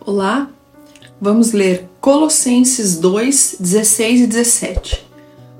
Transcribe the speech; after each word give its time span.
Olá, 0.00 0.48
vamos 1.20 1.52
ler 1.52 1.88
Colossenses 2.00 2.96
2, 2.96 3.56
16 3.58 4.20
e 4.20 4.26
17. 4.26 5.06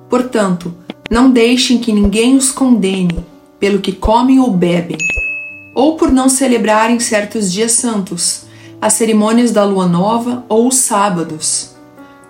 Portanto, 0.09 0.73
não 1.11 1.31
deixem 1.31 1.79
que 1.79 1.93
ninguém 1.93 2.37
os 2.37 2.53
condene 2.53 3.27
pelo 3.59 3.80
que 3.80 3.93
comem 3.93 4.38
ou 4.38 4.53
bebem, 4.53 4.99
ou 5.75 5.96
por 5.96 6.12
não 6.12 6.29
celebrarem 6.29 7.01
certos 7.01 7.51
dias 7.53 7.72
santos, 7.72 8.43
as 8.80 8.93
cerimônias 8.93 9.51
da 9.51 9.64
lua 9.64 9.86
nova 9.86 10.45
ou 10.48 10.68
os 10.68 10.77
sábados, 10.77 11.75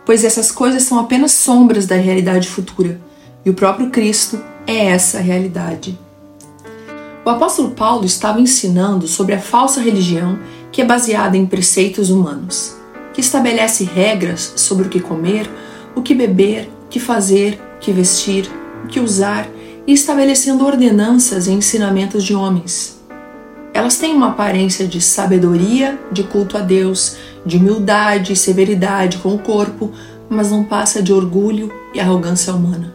pois 0.07 0.25
essas 0.25 0.50
coisas 0.50 0.84
são 0.84 0.98
apenas 0.98 1.32
sombras 1.32 1.86
da 1.86 1.96
realidade 1.96 2.48
futura, 2.48 2.98
e 3.45 3.50
o 3.50 3.54
próprio 3.54 3.91
Cristo 3.91 4.41
é 4.66 4.86
essa 4.86 5.18
realidade. 5.18 5.98
O 7.27 7.29
apóstolo 7.29 7.73
Paulo 7.73 8.07
estava 8.07 8.41
ensinando 8.41 9.07
sobre 9.09 9.34
a 9.34 9.41
falsa 9.41 9.80
religião 9.80 10.38
que 10.77 10.82
é 10.82 10.84
baseada 10.84 11.38
em 11.38 11.46
preceitos 11.46 12.11
humanos, 12.11 12.77
que 13.14 13.20
estabelece 13.22 13.82
regras 13.82 14.52
sobre 14.56 14.87
o 14.87 14.91
que 14.91 15.01
comer, 15.01 15.48
o 15.95 16.02
que 16.02 16.14
beber, 16.14 16.68
o 16.84 16.88
que 16.91 17.01
fazer, 17.01 17.59
o 17.77 17.78
que 17.80 17.91
vestir, 17.91 18.46
o 18.84 18.87
que 18.87 19.01
usar 19.01 19.48
e 19.87 19.95
estabelecendo 19.95 20.66
ordenanças 20.66 21.46
e 21.46 21.52
ensinamentos 21.52 22.23
de 22.23 22.34
homens. 22.34 23.01
Elas 23.73 23.96
têm 23.96 24.12
uma 24.12 24.28
aparência 24.28 24.87
de 24.87 25.01
sabedoria, 25.01 25.98
de 26.12 26.24
culto 26.24 26.59
a 26.59 26.60
Deus, 26.60 27.16
de 27.46 27.56
humildade 27.56 28.34
e 28.34 28.37
severidade 28.37 29.16
com 29.16 29.34
o 29.34 29.38
corpo, 29.38 29.90
mas 30.29 30.51
não 30.51 30.62
passa 30.62 31.02
de 31.02 31.10
orgulho 31.10 31.73
e 31.95 32.01
arrogância 32.01 32.52
humana. 32.52 32.95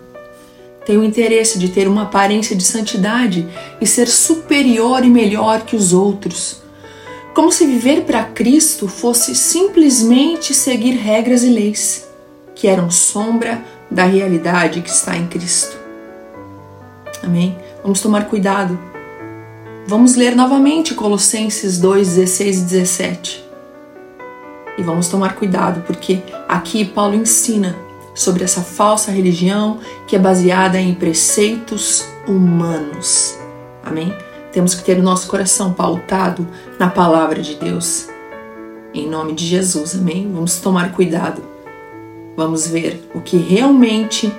Tem 0.86 0.98
o 0.98 1.04
interesse 1.04 1.58
de 1.58 1.70
ter 1.70 1.88
uma 1.88 2.04
aparência 2.04 2.56
de 2.56 2.64
santidade 2.64 3.48
e 3.82 3.88
ser 3.88 4.08
superior 4.08 5.04
e 5.04 5.10
melhor 5.10 5.62
que 5.62 5.76
os 5.76 5.94
outros, 5.94 6.61
como 7.34 7.52
se 7.52 7.66
viver 7.66 8.04
para 8.04 8.24
Cristo 8.24 8.88
fosse 8.88 9.34
simplesmente 9.36 10.54
seguir 10.54 10.92
regras 10.92 11.44
e 11.44 11.50
leis, 11.50 12.08
que 12.56 12.68
eram 12.68 12.92
sombra 12.92 13.64
da 13.90 14.04
realidade 14.04 14.82
que 14.82 14.90
está 14.90 15.16
em 15.16 15.28
Cristo. 15.28 15.78
Amém? 17.24 17.58
Vamos 17.84 18.02
tomar 18.02 18.26
cuidado. 18.26 18.78
Vamos 19.88 20.16
ler 20.16 20.36
novamente 20.36 20.94
Colossenses 20.94 21.80
2, 21.80 22.16
16 22.16 22.58
e 22.58 22.62
17. 22.62 23.46
E 24.78 24.84
vamos 24.84 25.08
tomar 25.08 25.36
cuidado, 25.36 25.82
porque 25.86 26.22
aqui 26.48 26.86
Paulo 26.86 27.16
ensina 27.16 27.76
sobre 28.14 28.44
essa 28.44 28.62
falsa 28.62 29.12
religião 29.12 29.80
que 30.08 30.16
é 30.16 30.20
baseada 30.20 30.80
em 30.80 30.94
preceitos 30.94 32.06
humanos. 32.28 33.38
Amém? 33.84 34.14
Temos 34.52 34.76
que 34.76 34.84
ter 34.84 35.00
o 35.00 35.04
nosso 35.04 35.28
coração 35.28 35.74
pautado 35.74 36.46
na 36.78 36.90
palavra 36.90 37.42
de 37.42 37.56
Deus. 37.56 38.08
Em 38.94 39.08
nome 39.08 39.34
de 39.34 39.46
Jesus, 39.46 39.96
amém? 39.96 40.30
Vamos 40.32 40.60
tomar 40.60 40.92
cuidado. 40.92 41.42
Vamos 42.36 42.68
ver 42.68 43.02
o 43.14 43.22
que 43.22 43.38
realmente 43.38 44.32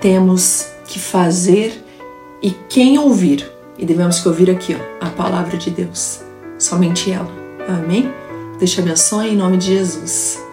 temos 0.00 0.68
que 0.86 0.98
fazer 0.98 1.84
e 2.42 2.50
quem 2.68 2.98
ouvir. 2.98 3.50
E 3.76 3.84
devemos 3.84 4.20
que 4.20 4.28
ouvir 4.28 4.50
aqui, 4.50 4.74
ó, 4.74 5.06
a 5.06 5.10
palavra 5.10 5.56
de 5.56 5.70
Deus. 5.70 6.20
Somente 6.58 7.10
ela. 7.10 7.30
Amém? 7.68 8.12
Deus 8.58 8.70
te 8.70 8.80
abençoe 8.80 9.28
em 9.28 9.36
nome 9.36 9.58
de 9.58 9.66
Jesus. 9.66 10.47